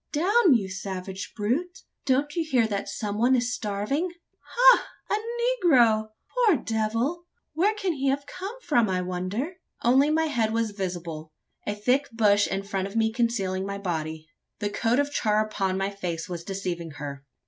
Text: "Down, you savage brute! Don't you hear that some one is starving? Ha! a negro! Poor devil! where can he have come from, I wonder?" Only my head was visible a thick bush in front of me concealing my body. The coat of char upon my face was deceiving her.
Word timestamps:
"Down, 0.11 0.55
you 0.55 0.67
savage 0.67 1.31
brute! 1.35 1.83
Don't 2.07 2.35
you 2.35 2.43
hear 2.43 2.65
that 2.65 2.89
some 2.89 3.19
one 3.19 3.35
is 3.35 3.53
starving? 3.53 4.09
Ha! 4.39 4.87
a 5.11 5.13
negro! 5.67 6.07
Poor 6.33 6.55
devil! 6.57 7.27
where 7.53 7.75
can 7.75 7.93
he 7.93 8.07
have 8.07 8.25
come 8.25 8.59
from, 8.61 8.89
I 8.89 9.01
wonder?" 9.01 9.57
Only 9.83 10.09
my 10.09 10.25
head 10.25 10.51
was 10.53 10.71
visible 10.71 11.31
a 11.67 11.75
thick 11.75 12.09
bush 12.11 12.47
in 12.47 12.63
front 12.63 12.87
of 12.87 12.95
me 12.95 13.13
concealing 13.13 13.63
my 13.63 13.77
body. 13.77 14.27
The 14.57 14.71
coat 14.71 14.97
of 14.97 15.11
char 15.11 15.45
upon 15.45 15.77
my 15.77 15.91
face 15.91 16.27
was 16.27 16.43
deceiving 16.43 16.93
her. 16.97 17.23